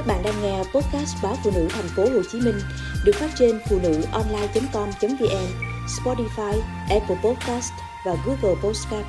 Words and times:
Các 0.00 0.06
bạn 0.06 0.22
đang 0.22 0.42
nghe 0.42 0.58
podcast 0.58 1.22
báo 1.22 1.36
phụ 1.44 1.50
nữ 1.54 1.68
thành 1.70 1.88
phố 1.96 2.02
Hồ 2.02 2.22
Chí 2.32 2.40
Minh 2.40 2.60
được 3.04 3.12
phát 3.14 3.30
trên 3.38 3.60
phụ 3.68 3.78
nữ 3.82 4.02
online.com.vn, 4.12 5.46
Spotify, 5.86 6.60
Apple 6.90 7.16
Podcast 7.24 7.72
và 8.06 8.16
Google 8.26 8.60
Podcast. 8.62 9.06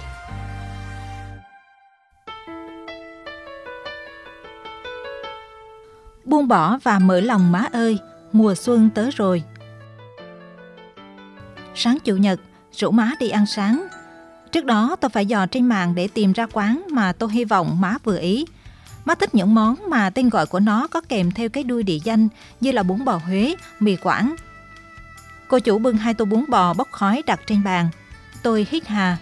Buông 6.25 6.47
bỏ 6.47 6.77
và 6.83 6.99
mở 6.99 7.19
lòng 7.19 7.51
má 7.51 7.67
ơi, 7.73 7.99
mùa 8.31 8.55
xuân 8.55 8.89
tới 8.95 9.11
rồi. 9.11 9.43
Sáng 11.75 11.97
Chủ 12.03 12.15
nhật, 12.15 12.39
rủ 12.71 12.91
má 12.91 13.11
đi 13.19 13.29
ăn 13.29 13.45
sáng. 13.45 13.87
Trước 14.51 14.65
đó 14.65 14.95
tôi 15.01 15.09
phải 15.09 15.25
dò 15.25 15.45
trên 15.45 15.65
mạng 15.65 15.95
để 15.95 16.07
tìm 16.07 16.31
ra 16.31 16.47
quán 16.53 16.83
mà 16.91 17.13
tôi 17.13 17.29
hy 17.31 17.45
vọng 17.45 17.81
má 17.81 17.97
vừa 18.03 18.17
ý– 18.17 18.45
Má 19.05 19.15
thích 19.15 19.35
những 19.35 19.55
món 19.55 19.89
mà 19.89 20.09
tên 20.09 20.29
gọi 20.29 20.45
của 20.45 20.59
nó 20.59 20.87
có 20.87 21.01
kèm 21.09 21.31
theo 21.31 21.49
cái 21.49 21.63
đuôi 21.63 21.83
địa 21.83 21.99
danh 22.03 22.27
như 22.59 22.71
là 22.71 22.83
bún 22.83 23.05
bò 23.05 23.17
Huế, 23.17 23.55
mì 23.79 23.95
Quảng. 23.95 24.35
Cô 25.47 25.59
chủ 25.59 25.79
bưng 25.79 25.97
hai 25.97 26.13
tô 26.13 26.25
bún 26.25 26.45
bò 26.49 26.73
bốc 26.73 26.87
khói 26.91 27.23
đặt 27.25 27.39
trên 27.45 27.63
bàn. 27.63 27.89
Tôi 28.43 28.67
hít 28.69 28.87
hà. 28.87 29.17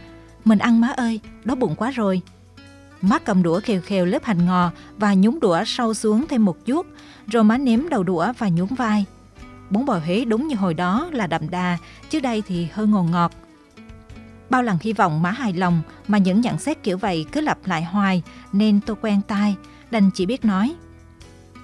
Mình 0.46 0.60
ăn 0.60 0.82
má 0.82 0.88
ơi, 0.88 1.20
đói 1.44 1.56
bụng 1.56 1.76
quá 1.76 1.92
rồi. 1.92 2.22
Má 3.02 3.20
cầm 3.20 3.44
đũa 3.44 3.60
khều 3.60 3.82
khều 3.82 4.06
lớp 4.06 4.24
hành 4.24 4.46
ngò 4.46 4.72
và 4.98 5.14
nhúng 5.14 5.40
đũa 5.40 5.64
sâu 5.66 5.94
xuống 5.94 6.28
thêm 6.28 6.46
một 6.46 6.66
chút, 6.66 6.86
rồi 7.28 7.44
má 7.44 7.58
ném 7.58 7.90
đầu 7.90 8.04
đũa 8.04 8.34
và 8.38 8.50
nhún 8.50 8.68
vai. 8.68 9.06
Bún 9.70 9.86
bò 9.86 10.00
Huế 10.06 10.26
đúng 10.26 10.48
như 10.48 10.56
hồi 10.56 10.74
đó 10.74 11.10
là 11.12 11.28
đậm 11.28 11.50
đà, 11.50 11.78
chứ 12.10 12.20
đây 12.20 12.44
thì 12.48 12.68
hơi 12.74 12.88
ngọt 12.88 13.04
ngọt. 13.04 13.32
Bao 14.50 14.64
lần 14.64 14.78
hy 14.82 14.94
vọng 14.94 15.22
má 15.22 15.32
hài 15.32 15.54
lòng 15.54 15.82
mà 16.08 16.18
những 16.18 16.42
nhận 16.42 16.58
xét 16.58 16.84
kiểu 16.84 16.98
vậy 16.98 17.26
cứ 17.32 17.42
lặp 17.42 17.68
lại 17.68 17.84
hoài 17.84 18.22
nên 18.52 18.80
tôi 18.86 18.96
quen 19.02 19.22
tai, 19.28 19.56
đành 19.92 20.10
chỉ 20.14 20.26
biết 20.26 20.46
nói. 20.46 20.76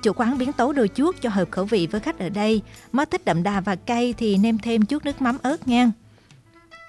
Chủ 0.03 0.13
quán 0.13 0.37
biến 0.37 0.53
tấu 0.53 0.73
đôi 0.73 0.87
chút 0.87 1.15
cho 1.21 1.29
hợp 1.29 1.51
khẩu 1.51 1.65
vị 1.65 1.87
với 1.91 2.01
khách 2.01 2.19
ở 2.19 2.29
đây, 2.29 2.61
má 2.91 3.05
thích 3.05 3.25
đậm 3.25 3.43
đà 3.43 3.59
và 3.61 3.75
cay 3.75 4.13
thì 4.17 4.37
nêm 4.37 4.57
thêm 4.57 4.85
chút 4.85 5.05
nước 5.05 5.21
mắm 5.21 5.37
ớt 5.43 5.67
ngang. 5.67 5.91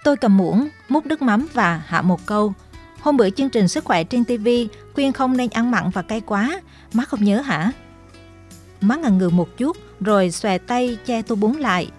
Tôi 0.05 0.17
cầm 0.17 0.37
muỗng, 0.37 0.69
múc 0.89 1.07
nước 1.07 1.23
mắm 1.23 1.47
và 1.53 1.83
hạ 1.87 2.03
một 2.03 2.27
câu. 2.27 2.53
Hôm 3.01 3.17
bữa 3.17 3.31
chương 3.31 3.51
trình 3.51 3.69
sức 3.69 3.85
khỏe 3.85 4.05
trên 4.05 4.25
TV 4.25 4.49
khuyên 4.95 5.13
không 5.13 5.37
nên 5.37 5.51
ăn 5.51 5.71
mặn 5.71 5.91
và 5.91 6.03
cay 6.03 6.21
quá, 6.21 6.61
má 6.93 7.05
không 7.05 7.25
nhớ 7.25 7.41
hả? 7.41 7.73
Má 8.81 8.97
ngần 8.97 9.19
ngừ 9.19 9.29
một 9.29 9.57
chút 9.57 9.77
rồi 10.01 10.31
xòe 10.31 10.59
tay 10.59 10.99
che 11.07 11.23
tô 11.23 11.35
bún 11.35 11.53
lại, 11.53 11.91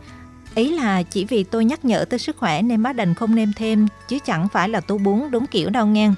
Ý 0.58 0.70
là 0.70 1.04
chỉ 1.04 1.26
vì 1.26 1.44
tôi 1.44 1.66
nhắc 1.66 1.86
nhở 1.86 2.06
tới 2.06 2.20
sức 2.20 2.38
khỏe 2.38 2.62
nên 2.62 2.82
má 2.82 2.94
đành 2.94 3.14
không 3.14 3.36
nêm 3.36 3.54
thêm, 3.54 3.88
chứ 4.08 4.18
chẳng 4.26 4.48
phải 4.48 4.70
là 4.70 4.80
tô 4.80 4.98
bún 4.98 5.22
đúng 5.32 5.48
kiểu 5.48 5.70
đâu 5.70 5.86
ngang. 5.86 6.14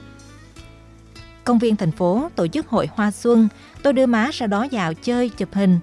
Công 1.44 1.60
viên 1.60 1.76
thành 1.76 1.92
phố 1.92 2.30
tổ 2.36 2.48
chức 2.48 2.68
hội 2.68 2.90
hoa 2.94 3.12
xuân, 3.12 3.48
tôi 3.84 3.94
đưa 3.94 4.06
má 4.06 4.30
ra 4.34 4.48
đó 4.48 4.64
dạo 4.64 4.94
chơi, 4.94 5.30
chụp 5.30 5.50
hình. 5.54 5.80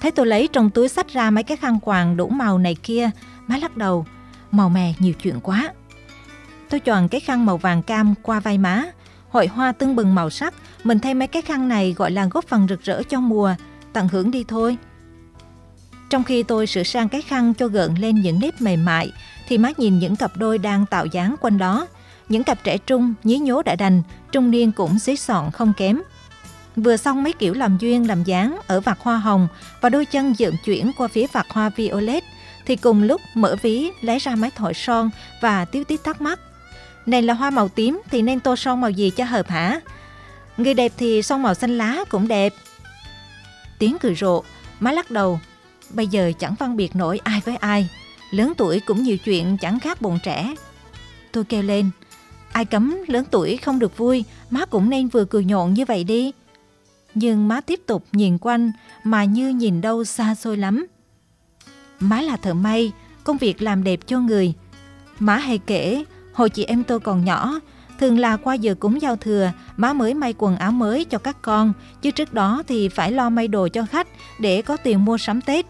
Thấy 0.00 0.10
tôi 0.10 0.26
lấy 0.26 0.48
trong 0.52 0.70
túi 0.70 0.88
sách 0.88 1.08
ra 1.08 1.30
mấy 1.30 1.44
cái 1.44 1.56
khăn 1.56 1.80
quàng 1.80 2.16
đủ 2.16 2.28
màu 2.28 2.58
này 2.58 2.74
kia, 2.82 3.10
má 3.46 3.56
lắc 3.56 3.76
đầu, 3.76 4.06
màu 4.50 4.68
mè 4.68 4.92
nhiều 4.98 5.12
chuyện 5.12 5.40
quá. 5.40 5.72
Tôi 6.70 6.80
chọn 6.80 7.08
cái 7.08 7.20
khăn 7.20 7.46
màu 7.46 7.56
vàng 7.56 7.82
cam 7.82 8.14
qua 8.22 8.40
vai 8.40 8.58
má, 8.58 8.84
hội 9.28 9.46
hoa 9.46 9.72
tưng 9.72 9.96
bừng 9.96 10.14
màu 10.14 10.30
sắc, 10.30 10.54
mình 10.84 10.98
thay 10.98 11.14
mấy 11.14 11.28
cái 11.28 11.42
khăn 11.42 11.68
này 11.68 11.94
gọi 11.98 12.10
là 12.10 12.28
góp 12.30 12.46
phần 12.48 12.66
rực 12.68 12.82
rỡ 12.82 13.02
cho 13.02 13.20
mùa, 13.20 13.54
tận 13.92 14.08
hưởng 14.08 14.30
đi 14.30 14.44
thôi. 14.48 14.76
Trong 16.10 16.24
khi 16.24 16.42
tôi 16.42 16.66
sửa 16.66 16.82
sang 16.82 17.08
cái 17.08 17.22
khăn 17.22 17.54
cho 17.54 17.68
gợn 17.68 17.94
lên 17.94 18.20
những 18.20 18.40
nếp 18.40 18.60
mềm 18.60 18.84
mại, 18.84 19.12
thì 19.48 19.58
má 19.58 19.70
nhìn 19.76 19.98
những 19.98 20.16
cặp 20.16 20.36
đôi 20.36 20.58
đang 20.58 20.86
tạo 20.86 21.06
dáng 21.06 21.36
quanh 21.40 21.58
đó. 21.58 21.86
Những 22.28 22.44
cặp 22.44 22.64
trẻ 22.64 22.78
trung, 22.78 23.14
nhí 23.24 23.38
nhố 23.38 23.62
đã 23.62 23.76
đành, 23.76 24.02
trung 24.32 24.50
niên 24.50 24.72
cũng 24.72 24.98
xí 24.98 25.16
sọn 25.16 25.50
không 25.50 25.72
kém. 25.76 26.00
Vừa 26.76 26.96
xong 26.96 27.22
mấy 27.22 27.32
kiểu 27.32 27.54
làm 27.54 27.78
duyên 27.78 28.08
làm 28.08 28.24
dáng 28.24 28.58
ở 28.66 28.80
vạt 28.80 28.98
hoa 29.00 29.16
hồng 29.16 29.48
và 29.80 29.88
đôi 29.88 30.04
chân 30.04 30.34
dựng 30.38 30.54
chuyển 30.64 30.92
qua 30.98 31.08
phía 31.08 31.26
vạt 31.32 31.46
hoa 31.50 31.68
violet, 31.68 32.24
thì 32.66 32.76
cùng 32.76 33.02
lúc 33.02 33.20
mở 33.34 33.56
ví 33.62 33.90
lấy 34.00 34.18
ra 34.18 34.34
máy 34.34 34.50
thổi 34.56 34.74
son 34.74 35.10
và 35.40 35.64
tiếu 35.64 35.84
tít 35.84 36.04
thắc 36.04 36.20
mắc. 36.20 36.40
Này 37.06 37.22
là 37.22 37.34
hoa 37.34 37.50
màu 37.50 37.68
tím 37.68 38.02
thì 38.10 38.22
nên 38.22 38.40
tô 38.40 38.56
son 38.56 38.80
màu 38.80 38.90
gì 38.90 39.10
cho 39.10 39.24
hợp 39.24 39.48
hả? 39.48 39.80
Người 40.56 40.74
đẹp 40.74 40.92
thì 40.96 41.22
son 41.22 41.42
màu 41.42 41.54
xanh 41.54 41.78
lá 41.78 42.04
cũng 42.08 42.28
đẹp. 42.28 42.54
Tiếng 43.78 43.98
cười 43.98 44.14
rộ, 44.14 44.44
má 44.80 44.92
lắc 44.92 45.10
đầu 45.10 45.40
Bây 45.90 46.06
giờ 46.06 46.32
chẳng 46.38 46.56
phân 46.56 46.76
biệt 46.76 46.96
nổi 46.96 47.18
ai 47.24 47.40
với 47.44 47.56
ai, 47.56 47.88
lớn 48.30 48.52
tuổi 48.56 48.80
cũng 48.80 49.02
nhiều 49.02 49.16
chuyện 49.18 49.56
chẳng 49.60 49.80
khác 49.80 50.02
bọn 50.02 50.18
trẻ. 50.22 50.54
Tôi 51.32 51.44
kêu 51.44 51.62
lên, 51.62 51.90
ai 52.52 52.64
cấm 52.64 52.96
lớn 53.06 53.24
tuổi 53.30 53.56
không 53.56 53.78
được 53.78 53.96
vui, 53.96 54.24
má 54.50 54.64
cũng 54.64 54.90
nên 54.90 55.08
vừa 55.08 55.24
cười 55.24 55.44
nhộn 55.44 55.74
như 55.74 55.84
vậy 55.84 56.04
đi. 56.04 56.32
Nhưng 57.14 57.48
má 57.48 57.60
tiếp 57.60 57.80
tục 57.86 58.04
nhìn 58.12 58.38
quanh 58.38 58.72
mà 59.04 59.24
như 59.24 59.48
nhìn 59.48 59.80
đâu 59.80 60.04
xa 60.04 60.34
xôi 60.34 60.56
lắm. 60.56 60.86
Má 62.00 62.20
là 62.20 62.36
thợ 62.36 62.54
may, 62.54 62.92
công 63.24 63.36
việc 63.36 63.62
làm 63.62 63.84
đẹp 63.84 64.00
cho 64.06 64.20
người. 64.20 64.52
Má 65.18 65.36
hay 65.36 65.58
kể, 65.58 66.04
hồi 66.32 66.50
chị 66.50 66.64
em 66.64 66.84
tôi 66.84 67.00
còn 67.00 67.24
nhỏ, 67.24 67.60
thường 67.98 68.18
là 68.18 68.36
qua 68.36 68.54
giờ 68.54 68.74
cúng 68.74 69.02
giao 69.02 69.16
thừa, 69.16 69.52
má 69.76 69.92
mới 69.92 70.14
may 70.14 70.34
quần 70.38 70.56
áo 70.56 70.72
mới 70.72 71.04
cho 71.04 71.18
các 71.18 71.42
con, 71.42 71.72
chứ 72.02 72.10
trước 72.10 72.34
đó 72.34 72.62
thì 72.68 72.88
phải 72.88 73.12
lo 73.12 73.30
may 73.30 73.48
đồ 73.48 73.68
cho 73.68 73.86
khách 73.90 74.08
để 74.40 74.62
có 74.62 74.76
tiền 74.76 75.04
mua 75.04 75.18
sắm 75.18 75.40
Tết. 75.40 75.66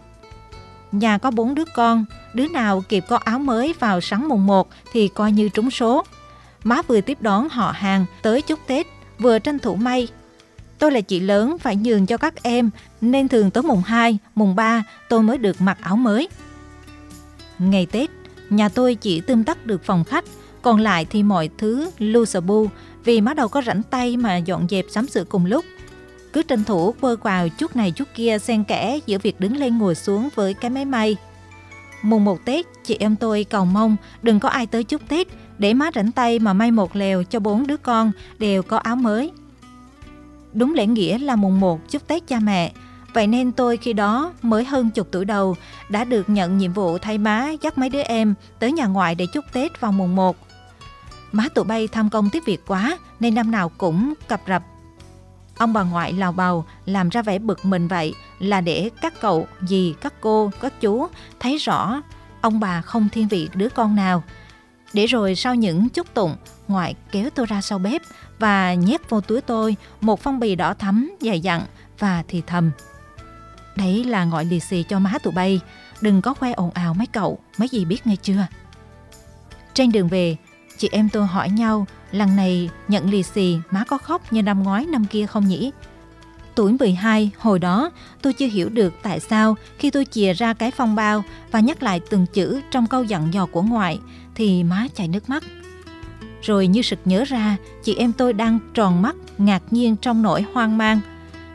Nhà 0.91 1.17
có 1.17 1.31
bốn 1.31 1.55
đứa 1.55 1.65
con, 1.75 2.05
đứa 2.33 2.47
nào 2.47 2.83
kịp 2.89 3.05
có 3.07 3.17
áo 3.17 3.39
mới 3.39 3.73
vào 3.79 4.01
sáng 4.01 4.29
mùng 4.29 4.47
1 4.47 4.69
thì 4.91 5.07
coi 5.07 5.31
như 5.31 5.49
trúng 5.49 5.71
số. 5.71 6.05
Má 6.63 6.81
vừa 6.87 7.01
tiếp 7.01 7.17
đón 7.21 7.49
họ 7.49 7.71
hàng 7.71 8.05
tới 8.21 8.41
chúc 8.41 8.59
Tết, 8.67 8.87
vừa 9.19 9.39
tranh 9.39 9.59
thủ 9.59 9.75
may. 9.75 10.07
Tôi 10.79 10.91
là 10.91 11.01
chị 11.01 11.19
lớn 11.19 11.57
phải 11.57 11.75
nhường 11.75 12.05
cho 12.05 12.17
các 12.17 12.43
em, 12.43 12.69
nên 13.01 13.27
thường 13.27 13.51
tới 13.51 13.63
mùng 13.63 13.81
2, 13.85 14.17
mùng 14.35 14.55
3 14.55 14.83
tôi 15.09 15.23
mới 15.23 15.37
được 15.37 15.61
mặc 15.61 15.77
áo 15.81 15.95
mới. 15.95 16.27
Ngày 17.59 17.85
Tết, 17.85 18.09
nhà 18.49 18.69
tôi 18.69 18.95
chỉ 18.95 19.21
tươm 19.21 19.43
tắt 19.43 19.65
được 19.65 19.83
phòng 19.83 20.03
khách, 20.03 20.25
còn 20.61 20.79
lại 20.79 21.05
thì 21.09 21.23
mọi 21.23 21.49
thứ 21.57 21.91
lu 21.99 22.25
sờ 22.25 22.41
bu 22.41 22.67
vì 23.03 23.21
má 23.21 23.33
đâu 23.33 23.47
có 23.47 23.61
rảnh 23.65 23.83
tay 23.83 24.17
mà 24.17 24.37
dọn 24.37 24.67
dẹp 24.69 24.85
sắm 24.89 25.07
sửa 25.07 25.23
cùng 25.23 25.45
lúc 25.45 25.65
cứ 26.37 26.43
tranh 26.43 26.63
thủ 26.63 26.95
quơ 27.01 27.15
quào 27.15 27.49
chút 27.49 27.75
này 27.75 27.91
chút 27.91 28.07
kia 28.15 28.37
xen 28.39 28.63
kẽ 28.63 28.99
giữa 29.05 29.17
việc 29.17 29.39
đứng 29.39 29.57
lên 29.57 29.77
ngồi 29.77 29.95
xuống 29.95 30.29
với 30.35 30.53
cái 30.53 30.71
máy 30.71 30.85
may. 30.85 31.17
Mùng 32.01 32.25
một 32.25 32.45
Tết, 32.45 32.65
chị 32.83 32.97
em 32.99 33.15
tôi 33.15 33.43
cầu 33.43 33.65
mong 33.65 33.95
đừng 34.21 34.39
có 34.39 34.49
ai 34.49 34.65
tới 34.65 34.83
chúc 34.83 35.01
Tết 35.07 35.27
để 35.57 35.73
má 35.73 35.89
rảnh 35.95 36.11
tay 36.11 36.39
mà 36.39 36.53
may 36.53 36.71
một 36.71 36.95
lèo 36.95 37.23
cho 37.23 37.39
bốn 37.39 37.67
đứa 37.67 37.77
con 37.77 38.11
đều 38.39 38.63
có 38.63 38.77
áo 38.77 38.95
mới. 38.95 39.31
Đúng 40.53 40.73
lễ 40.73 40.85
nghĩa 40.85 41.17
là 41.19 41.35
mùng 41.35 41.59
một 41.59 41.89
chúc 41.89 42.07
Tết 42.07 42.27
cha 42.27 42.39
mẹ, 42.39 42.71
vậy 43.13 43.27
nên 43.27 43.51
tôi 43.51 43.77
khi 43.77 43.93
đó 43.93 44.33
mới 44.41 44.65
hơn 44.65 44.89
chục 44.89 45.07
tuổi 45.11 45.25
đầu 45.25 45.55
đã 45.89 46.03
được 46.03 46.29
nhận 46.29 46.57
nhiệm 46.57 46.73
vụ 46.73 46.97
thay 46.97 47.17
má 47.17 47.49
dắt 47.61 47.77
mấy 47.77 47.89
đứa 47.89 48.01
em 48.01 48.33
tới 48.59 48.71
nhà 48.71 48.85
ngoại 48.85 49.15
để 49.15 49.25
chúc 49.33 49.45
Tết 49.53 49.81
vào 49.81 49.91
mùng 49.91 50.15
1. 50.15 50.37
Má 51.31 51.49
tụi 51.53 51.65
bay 51.65 51.87
tham 51.87 52.09
công 52.09 52.29
tiếp 52.29 52.43
việc 52.45 52.61
quá 52.67 52.97
nên 53.19 53.35
năm 53.35 53.51
nào 53.51 53.69
cũng 53.69 54.13
cập 54.27 54.41
rập 54.47 54.63
Ông 55.57 55.73
bà 55.73 55.83
ngoại 55.83 56.13
lào 56.13 56.31
bào 56.31 56.65
làm 56.85 57.09
ra 57.09 57.21
vẻ 57.21 57.39
bực 57.39 57.65
mình 57.65 57.87
vậy 57.87 58.13
là 58.39 58.61
để 58.61 58.89
các 59.01 59.13
cậu, 59.21 59.47
dì, 59.61 59.93
các 60.01 60.13
cô, 60.21 60.51
các 60.61 60.81
chú 60.81 61.07
thấy 61.39 61.57
rõ 61.57 62.01
ông 62.41 62.59
bà 62.59 62.81
không 62.81 63.09
thiên 63.09 63.27
vị 63.27 63.49
đứa 63.53 63.69
con 63.69 63.95
nào. 63.95 64.23
Để 64.93 65.05
rồi 65.05 65.35
sau 65.35 65.55
những 65.55 65.89
chúc 65.89 66.13
tụng, 66.13 66.35
ngoại 66.67 66.95
kéo 67.11 67.29
tôi 67.35 67.45
ra 67.45 67.61
sau 67.61 67.79
bếp 67.79 68.01
và 68.39 68.73
nhét 68.73 69.09
vô 69.09 69.21
túi 69.21 69.41
tôi 69.41 69.75
một 70.01 70.19
phong 70.21 70.39
bì 70.39 70.55
đỏ 70.55 70.73
thắm 70.73 71.15
dày 71.21 71.39
dặn 71.39 71.61
và 71.99 72.23
thì 72.27 72.41
thầm. 72.47 72.71
Đấy 73.75 74.03
là 74.03 74.25
gọi 74.25 74.45
lì 74.45 74.59
xì 74.59 74.83
cho 74.83 74.99
má 74.99 75.13
tụi 75.23 75.33
bay, 75.33 75.59
đừng 76.01 76.21
có 76.21 76.33
khoe 76.33 76.51
ồn 76.51 76.71
ào 76.71 76.93
mấy 76.93 77.07
cậu, 77.07 77.39
mấy 77.57 77.69
gì 77.69 77.85
biết 77.85 78.07
nghe 78.07 78.15
chưa? 78.15 78.47
Trên 79.73 79.91
đường 79.91 80.07
về, 80.07 80.35
chị 80.77 80.89
em 80.91 81.09
tôi 81.09 81.25
hỏi 81.25 81.49
nhau 81.49 81.85
Lần 82.11 82.35
này 82.35 82.69
nhận 82.87 83.09
lì 83.09 83.23
xì 83.23 83.57
má 83.71 83.83
có 83.87 83.97
khóc 83.97 84.33
như 84.33 84.43
năm 84.43 84.63
ngoái 84.63 84.85
năm 84.85 85.05
kia 85.05 85.25
không 85.25 85.47
nhỉ? 85.47 85.71
Tuổi 86.55 86.73
12, 86.79 87.31
hồi 87.37 87.59
đó 87.59 87.91
tôi 88.21 88.33
chưa 88.33 88.47
hiểu 88.47 88.69
được 88.69 88.93
tại 89.03 89.19
sao 89.19 89.55
khi 89.77 89.89
tôi 89.89 90.05
chìa 90.05 90.33
ra 90.33 90.53
cái 90.53 90.71
phong 90.71 90.95
bao 90.95 91.23
và 91.51 91.59
nhắc 91.59 91.83
lại 91.83 92.01
từng 92.09 92.25
chữ 92.33 92.61
trong 92.71 92.87
câu 92.87 93.03
dặn 93.03 93.33
dò 93.33 93.45
của 93.45 93.61
ngoại 93.61 93.99
thì 94.35 94.63
má 94.63 94.87
chảy 94.95 95.07
nước 95.07 95.29
mắt. 95.29 95.43
Rồi 96.41 96.67
như 96.67 96.81
sực 96.81 96.99
nhớ 97.05 97.23
ra, 97.23 97.57
chị 97.83 97.95
em 97.95 98.13
tôi 98.13 98.33
đang 98.33 98.59
tròn 98.73 99.01
mắt, 99.01 99.15
ngạc 99.37 99.63
nhiên 99.71 99.95
trong 99.95 100.21
nỗi 100.21 100.45
hoang 100.53 100.77
mang. 100.77 100.99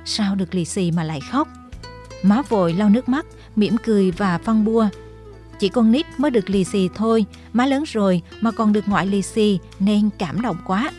Sao 0.05 0.35
được 0.35 0.55
lì 0.55 0.64
xì 0.64 0.91
mà 0.91 1.05
lại 1.05 1.20
khóc? 1.31 1.49
Má 2.23 2.43
vội 2.49 2.73
lau 2.73 2.88
nước 2.88 3.08
mắt, 3.08 3.26
mỉm 3.56 3.76
cười 3.85 4.11
và 4.11 4.38
phân 4.38 4.64
bua 4.64 4.88
chỉ 5.62 5.69
con 5.69 5.93
nít 5.93 6.06
mới 6.19 6.31
được 6.31 6.50
lì 6.50 6.64
xì 6.64 6.88
thôi, 6.94 7.25
má 7.53 7.67
lớn 7.67 7.85
rồi 7.87 8.23
mà 8.41 8.50
còn 8.50 8.73
được 8.73 8.88
ngoại 8.88 9.06
lì 9.06 9.23
xì 9.23 9.59
nên 9.79 10.11
cảm 10.19 10.41
động 10.41 10.56
quá. 10.67 10.91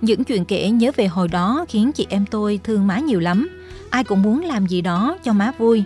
Những 0.00 0.24
chuyện 0.24 0.44
kể 0.44 0.70
nhớ 0.70 0.90
về 0.96 1.06
hồi 1.06 1.28
đó 1.28 1.64
khiến 1.68 1.92
chị 1.92 2.06
em 2.10 2.26
tôi 2.26 2.60
thương 2.64 2.86
má 2.86 2.98
nhiều 2.98 3.20
lắm. 3.20 3.48
Ai 3.90 4.04
cũng 4.04 4.22
muốn 4.22 4.44
làm 4.44 4.66
gì 4.66 4.80
đó 4.80 5.18
cho 5.24 5.32
má 5.32 5.52
vui. 5.58 5.84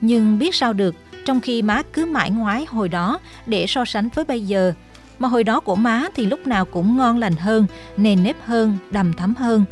Nhưng 0.00 0.38
biết 0.38 0.54
sao 0.54 0.72
được, 0.72 0.94
trong 1.24 1.40
khi 1.40 1.62
má 1.62 1.82
cứ 1.92 2.06
mãi 2.06 2.30
ngoái 2.30 2.64
hồi 2.64 2.88
đó 2.88 3.18
để 3.46 3.66
so 3.66 3.84
sánh 3.84 4.08
với 4.14 4.24
bây 4.24 4.40
giờ, 4.40 4.72
mà 5.18 5.28
hồi 5.28 5.44
đó 5.44 5.60
của 5.60 5.76
má 5.76 6.04
thì 6.14 6.26
lúc 6.26 6.46
nào 6.46 6.64
cũng 6.64 6.96
ngon 6.96 7.18
lành 7.18 7.36
hơn, 7.36 7.66
nền 7.96 8.22
nếp 8.22 8.36
hơn, 8.44 8.78
đầm 8.90 9.12
thắm 9.12 9.34
hơn. 9.34 9.64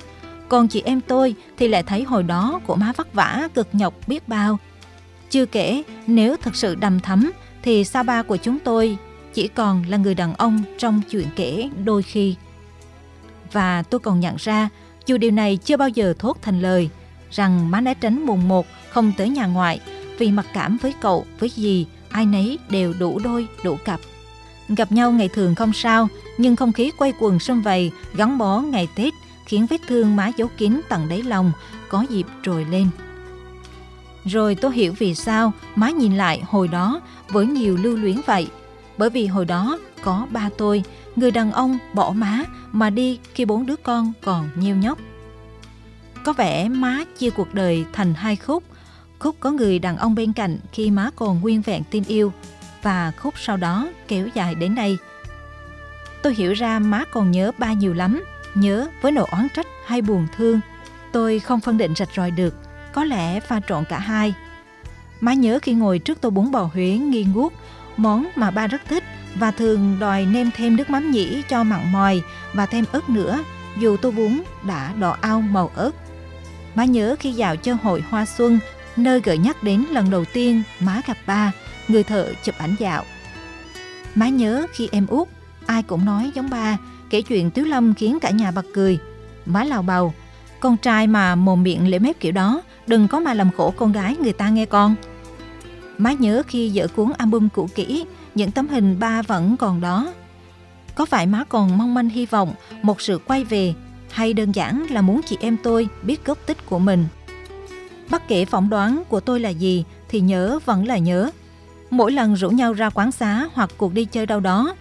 Còn 0.49 0.69
chị 0.69 0.83
em 0.85 1.01
tôi 1.01 1.35
thì 1.59 1.69
lại 1.69 1.83
thấy 1.83 2.03
hồi 2.03 2.23
đó 2.23 2.61
của 2.67 2.77
má 2.77 2.93
vất 2.97 3.15
vả 3.15 3.49
cực 3.55 3.69
nhọc 3.73 3.95
biết 4.07 4.29
bao. 4.29 4.59
Chưa 5.31 5.47
kể, 5.47 5.83
nếu 6.07 6.37
thực 6.37 6.57
sự 6.57 6.75
đầm 6.75 7.01
thắm 7.01 7.33
thì 7.63 7.85
sa 7.85 8.03
ba 8.03 8.23
của 8.23 8.37
chúng 8.37 8.59
tôi 8.59 8.97
chỉ 9.35 9.49
còn 9.49 9.85
là 9.89 9.97
người 9.97 10.15
đàn 10.15 10.35
ông 10.35 10.63
trong 10.79 11.01
chuyện 11.11 11.27
kể 11.37 11.69
đôi 11.85 12.03
khi. 12.03 12.35
Và 13.53 13.83
tôi 13.83 14.01
còn 14.01 14.21
nhận 14.21 14.37
ra, 14.39 14.69
dù 15.07 15.17
điều 15.17 15.31
này 15.31 15.57
chưa 15.57 15.77
bao 15.77 15.89
giờ 15.89 16.15
thốt 16.19 16.37
thành 16.43 16.61
lời, 16.61 16.91
rằng 17.31 17.71
má 17.71 17.81
né 17.81 17.95
tránh 17.95 18.27
mùng 18.27 18.49
một 18.49 18.67
không 18.91 19.13
tới 19.17 19.29
nhà 19.29 19.47
ngoại 19.47 19.81
vì 20.19 20.31
mặc 20.31 20.47
cảm 20.53 20.79
với 20.83 20.95
cậu, 21.01 21.27
với 21.39 21.51
gì, 21.51 21.87
ai 22.11 22.27
nấy 22.27 22.59
đều 22.71 22.95
đủ 22.99 23.19
đôi, 23.25 23.47
đủ 23.65 23.77
cặp. 23.85 24.01
Gặp 24.69 24.93
nhau 24.93 25.13
ngày 25.13 25.29
thường 25.29 25.55
không 25.55 25.73
sao, 25.73 26.09
nhưng 26.39 26.57
không 26.57 26.73
khí 26.73 26.91
quay 26.97 27.13
quần 27.21 27.39
xung 27.39 27.63
vầy, 27.63 27.91
gắn 28.15 28.39
bó 28.39 28.61
ngày 28.61 28.89
Tết 28.95 29.13
khiến 29.47 29.67
vết 29.71 29.81
thương 29.89 30.17
má 30.17 30.31
giấu 30.37 30.49
kín 30.57 30.81
tận 30.89 31.09
đáy 31.09 31.23
lòng 31.23 31.53
có 31.89 32.07
dịp 32.11 32.27
trồi 32.43 32.65
lên. 32.65 32.89
Rồi 34.25 34.55
tôi 34.55 34.73
hiểu 34.73 34.95
vì 34.99 35.15
sao 35.15 35.53
má 35.75 35.91
nhìn 35.91 36.17
lại 36.17 36.43
hồi 36.47 36.69
đó 36.69 37.01
với 37.29 37.47
nhiều 37.47 37.77
lưu 37.77 37.97
luyến 37.97 38.21
vậy. 38.27 38.49
Bởi 38.99 39.11
vì 39.11 39.27
hồi 39.27 39.45
đó 39.45 39.79
có 40.03 40.27
ba 40.31 40.51
tôi, 40.59 40.83
người 41.17 41.31
đàn 41.31 41.53
ông 41.53 41.79
bỏ 41.95 42.13
má 42.17 42.45
mà 42.73 42.91
đi 42.91 43.19
khi 43.35 43.45
bốn 43.45 43.67
đứa 43.67 43.77
con 43.77 44.13
còn 44.23 44.49
nhiêu 44.55 44.77
nhóc. 44.77 44.99
Có 46.25 46.33
vẻ 46.33 46.69
má 46.69 47.05
chia 47.19 47.31
cuộc 47.31 47.55
đời 47.55 47.85
thành 47.93 48.15
hai 48.15 48.37
khúc. 48.37 48.63
Khúc 49.19 49.37
có 49.41 49.51
người 49.51 49.79
đàn 49.79 49.97
ông 49.97 50.15
bên 50.15 50.33
cạnh 50.33 50.59
khi 50.73 50.91
má 50.91 51.11
còn 51.17 51.41
nguyên 51.41 51.63
vẹn 51.63 51.83
tin 51.91 52.05
yêu 52.05 52.33
và 52.83 53.13
khúc 53.17 53.35
sau 53.37 53.57
đó 53.57 53.89
kéo 54.09 54.29
dài 54.35 54.55
đến 54.55 54.75
đây. 54.75 54.99
Tôi 56.23 56.35
hiểu 56.35 56.53
ra 56.53 56.79
má 56.79 57.05
còn 57.13 57.31
nhớ 57.31 57.53
ba 57.59 57.73
nhiều 57.73 57.95
lắm, 57.95 58.25
nhớ 58.55 58.87
với 59.03 59.13
nỗi 59.13 59.27
oán 59.33 59.49
trách 59.55 59.67
hay 59.87 60.03
buồn 60.03 60.27
thương. 60.37 60.61
Tôi 61.13 61.39
không 61.39 61.61
phân 61.61 61.79
định 61.79 61.95
rạch 61.95 62.09
ròi 62.17 62.31
được, 62.31 62.55
có 62.93 63.05
lẽ 63.05 63.41
pha 63.41 63.61
trộn 63.69 63.85
cả 63.85 63.99
hai. 63.99 64.35
Má 65.21 65.33
nhớ 65.33 65.59
khi 65.63 65.73
ngồi 65.73 65.99
trước 65.99 66.21
tô 66.21 66.31
bún 66.31 66.51
bò 66.51 66.71
Huế 66.75 66.89
nghi 66.89 67.25
ngút, 67.35 67.53
món 67.97 68.27
mà 68.37 68.51
ba 68.51 68.67
rất 68.67 68.83
thích 68.89 69.05
và 69.35 69.51
thường 69.51 69.97
đòi 70.01 70.27
nêm 70.27 70.51
thêm 70.57 70.77
nước 70.77 70.91
mắm 70.91 71.11
nhĩ 71.11 71.43
cho 71.49 71.65
mặn 71.65 71.93
mòi 71.93 72.23
và 72.53 72.67
thêm 72.67 72.85
ớt 72.93 73.11
nữa, 73.11 73.45
dù 73.79 73.97
tô 73.97 74.11
bún 74.11 74.43
đã 74.63 74.93
đỏ 74.99 75.17
ao 75.21 75.41
màu 75.41 75.71
ớt. 75.75 75.91
Má 76.75 76.85
nhớ 76.85 77.17
khi 77.21 77.33
dạo 77.33 77.57
chơi 77.57 77.75
hội 77.75 78.05
hoa 78.11 78.27
xuân, 78.27 78.59
nơi 78.97 79.21
gợi 79.21 79.39
nhắc 79.39 79.63
đến 79.63 79.85
lần 79.91 80.11
đầu 80.11 80.25
tiên 80.25 80.63
má 80.81 81.01
gặp 81.07 81.17
ba, 81.27 81.53
người 81.89 82.03
thợ 82.03 82.33
chụp 82.45 82.55
ảnh 82.59 82.75
dạo. 82.79 83.05
Má 84.15 84.29
nhớ 84.29 84.67
khi 84.73 84.89
em 84.93 85.07
út, 85.07 85.29
ai 85.67 85.83
cũng 85.83 86.05
nói 86.05 86.31
giống 86.35 86.51
ba, 86.51 86.79
kể 87.11 87.23
chuyện 87.23 87.51
Tiếu 87.51 87.65
Lâm 87.65 87.95
khiến 87.95 88.19
cả 88.21 88.31
nhà 88.31 88.51
bật 88.51 88.67
cười. 88.75 88.99
Má 89.47 89.65
lào 89.65 89.83
bầu, 89.83 90.15
con 90.61 90.77
trai 90.77 91.07
mà 91.07 91.35
mồm 91.35 91.63
miệng 91.63 91.89
lễ 91.89 91.99
mép 91.99 92.21
kiểu 92.21 92.33
đó, 92.33 92.63
đừng 92.87 93.09
có 93.09 93.21
mà 93.21 93.35
làm 93.35 93.51
khổ 93.57 93.75
con 93.77 93.93
gái 93.93 94.17
người 94.17 94.33
ta 94.33 94.49
nghe 94.49 94.67
con. 94.67 94.95
Má 95.99 96.13
nhớ 96.13 96.43
khi 96.49 96.71
dỡ 96.71 96.87
cuốn 96.97 97.13
album 97.19 97.49
cũ 97.49 97.69
kỹ, 97.75 98.05
những 98.35 98.51
tấm 98.51 98.69
hình 98.69 98.99
ba 98.99 99.23
vẫn 99.23 99.57
còn 99.57 99.81
đó. 99.81 100.13
Có 100.95 101.07
phải 101.07 101.27
má 101.27 101.45
còn 101.49 101.79
mong 101.79 101.95
manh 101.95 102.09
hy 102.09 102.27
vọng 102.27 102.55
một 102.83 103.01
sự 103.01 103.19
quay 103.19 103.45
về 103.45 103.75
hay 104.11 104.33
đơn 104.33 104.53
giản 104.53 104.87
là 104.91 105.03
muốn 105.03 105.21
chị 105.27 105.37
em 105.41 105.57
tôi 105.63 105.89
biết 106.03 106.25
gốc 106.25 106.39
tích 106.47 106.67
của 106.67 106.79
mình? 106.79 107.07
Bất 108.11 108.29
kể 108.29 108.45
phỏng 108.45 108.71
đoán 108.71 109.03
của 109.09 109.21
tôi 109.21 109.41
là 109.41 109.49
gì 109.49 109.85
thì 110.09 110.21
nhớ 110.21 110.59
vẫn 110.65 110.87
là 110.87 110.99
nhớ. 110.99 111.31
Mỗi 111.91 112.13
lần 112.13 112.35
rủ 112.35 112.51
nhau 112.51 112.73
ra 112.73 112.91
quán 112.91 113.13
xá 113.13 113.49
hoặc 113.53 113.71
cuộc 113.77 113.95
đi 113.95 114.05
chơi 114.05 114.27
đâu 114.27 114.41
đó, 114.41 114.75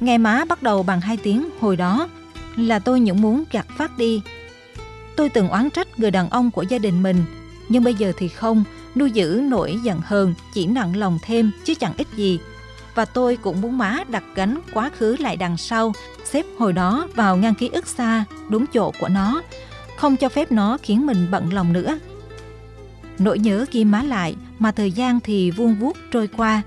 nghe 0.00 0.18
má 0.18 0.44
bắt 0.48 0.62
đầu 0.62 0.82
bằng 0.82 1.00
hai 1.00 1.16
tiếng 1.16 1.48
hồi 1.60 1.76
đó 1.76 2.08
là 2.56 2.78
tôi 2.78 3.00
những 3.00 3.22
muốn 3.22 3.44
gạt 3.50 3.66
phát 3.76 3.98
đi. 3.98 4.22
Tôi 5.18 5.28
từng 5.28 5.48
oán 5.48 5.70
trách 5.70 5.98
người 5.98 6.10
đàn 6.10 6.30
ông 6.30 6.50
của 6.50 6.62
gia 6.62 6.78
đình 6.78 7.02
mình, 7.02 7.24
nhưng 7.68 7.84
bây 7.84 7.94
giờ 7.94 8.12
thì 8.18 8.28
không, 8.28 8.64
nuôi 8.94 9.10
giữ 9.10 9.40
nỗi 9.44 9.78
giận 9.82 10.00
hờn 10.04 10.34
chỉ 10.54 10.66
nặng 10.66 10.96
lòng 10.96 11.18
thêm 11.22 11.50
chứ 11.64 11.74
chẳng 11.74 11.92
ích 11.96 12.08
gì. 12.16 12.38
Và 12.94 13.04
tôi 13.04 13.36
cũng 13.36 13.60
muốn 13.60 13.78
má 13.78 13.98
đặt 14.08 14.24
gánh 14.34 14.60
quá 14.72 14.90
khứ 14.98 15.16
lại 15.20 15.36
đằng 15.36 15.56
sau, 15.56 15.92
xếp 16.24 16.46
hồi 16.58 16.72
đó 16.72 17.08
vào 17.14 17.36
ngăn 17.36 17.54
ký 17.54 17.68
ức 17.68 17.86
xa, 17.86 18.24
đúng 18.48 18.66
chỗ 18.66 18.92
của 19.00 19.08
nó, 19.08 19.42
không 19.96 20.16
cho 20.16 20.28
phép 20.28 20.52
nó 20.52 20.78
khiến 20.82 21.06
mình 21.06 21.26
bận 21.30 21.52
lòng 21.52 21.72
nữa. 21.72 21.98
Nỗi 23.18 23.38
nhớ 23.38 23.66
ghi 23.72 23.84
má 23.84 24.02
lại 24.02 24.36
mà 24.58 24.72
thời 24.72 24.92
gian 24.92 25.20
thì 25.20 25.50
vuông 25.50 25.74
vuốt 25.74 25.96
trôi 26.10 26.28
qua. 26.36 26.62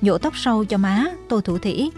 Nhổ 0.00 0.18
tóc 0.18 0.36
sâu 0.36 0.64
cho 0.64 0.78
má, 0.78 1.06
tôi 1.28 1.42
thủ 1.42 1.58
thỉ. 1.58 1.90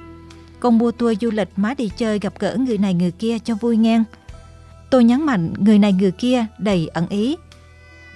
Con 0.61 0.79
mua 0.79 0.91
tour 0.91 1.19
du 1.21 1.31
lịch 1.31 1.49
má 1.57 1.75
đi 1.79 1.91
chơi 1.97 2.19
gặp 2.19 2.33
gỡ 2.39 2.57
người 2.57 2.79
này 2.79 2.95
người 2.95 3.11
kia 3.11 3.39
cho 3.45 3.55
vui 3.55 3.77
ngang. 3.77 4.05
Tôi 4.91 5.05
nhấn 5.05 5.27
mạnh 5.27 5.55
người 5.59 5.79
này 5.79 5.93
người 5.93 6.13
kia 6.13 6.47
đầy 6.59 6.89
ẩn 6.89 7.09
ý. 7.09 7.37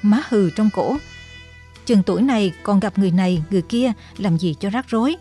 Má 0.03 0.23
hừ 0.29 0.51
trong 0.51 0.71
cổ. 0.75 0.97
Chừng 1.87 2.03
tuổi 2.03 2.23
này 2.23 2.53
còn 2.63 2.81
gặp 2.81 2.99
người 2.99 3.11
này 3.11 3.43
người 3.51 3.63
kia 3.63 3.93
làm 4.19 4.39
gì 4.39 4.55
cho 4.61 4.71
rắc 4.71 4.89
rối. 4.89 5.17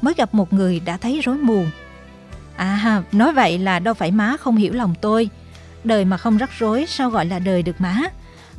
Mới 0.00 0.14
gặp 0.14 0.34
một 0.34 0.52
người 0.52 0.80
đã 0.80 0.96
thấy 0.96 1.20
rối 1.20 1.36
mù. 1.38 1.64
À, 2.56 3.02
nói 3.12 3.32
vậy 3.32 3.58
là 3.58 3.78
đâu 3.78 3.94
phải 3.94 4.10
má 4.10 4.36
không 4.40 4.56
hiểu 4.56 4.72
lòng 4.72 4.94
tôi. 5.00 5.28
Đời 5.84 6.04
mà 6.04 6.16
không 6.16 6.36
rắc 6.36 6.50
rối 6.58 6.84
sao 6.88 7.10
gọi 7.10 7.26
là 7.26 7.38
đời 7.38 7.62
được 7.62 7.80
má. 7.80 8.02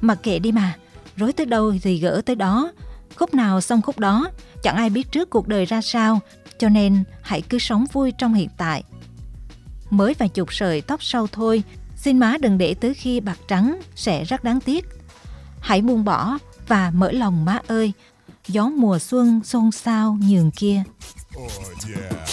Mặc 0.01 0.17
kệ 0.23 0.39
đi 0.39 0.51
mà, 0.51 0.73
rối 1.17 1.33
tới 1.33 1.45
đâu 1.45 1.73
thì 1.83 1.97
gỡ 1.97 2.21
tới 2.25 2.35
đó. 2.35 2.71
Khúc 3.15 3.33
nào 3.33 3.61
xong 3.61 3.81
khúc 3.81 3.99
đó, 3.99 4.29
chẳng 4.63 4.75
ai 4.75 4.89
biết 4.89 5.11
trước 5.11 5.29
cuộc 5.29 5.47
đời 5.47 5.65
ra 5.65 5.81
sao, 5.81 6.19
cho 6.59 6.69
nên 6.69 7.03
hãy 7.21 7.41
cứ 7.41 7.59
sống 7.59 7.85
vui 7.93 8.11
trong 8.17 8.33
hiện 8.33 8.49
tại. 8.57 8.83
Mới 9.89 10.15
vài 10.19 10.29
chục 10.29 10.53
sợi 10.53 10.81
tóc 10.81 11.03
sâu 11.03 11.27
thôi, 11.31 11.63
xin 12.03 12.17
má 12.17 12.37
đừng 12.41 12.57
để 12.57 12.73
tới 12.73 12.93
khi 12.93 13.19
bạc 13.19 13.39
trắng 13.47 13.81
sẽ 13.95 14.23
rất 14.23 14.43
đáng 14.43 14.59
tiếc. 14.59 14.85
Hãy 15.59 15.81
buông 15.81 16.03
bỏ 16.03 16.37
và 16.67 16.91
mở 16.95 17.11
lòng 17.11 17.45
má 17.45 17.59
ơi, 17.67 17.91
gió 18.47 18.69
mùa 18.69 18.99
xuân 18.99 19.41
xôn 19.43 19.71
xao 19.71 20.17
nhường 20.21 20.51
kia. 20.51 20.83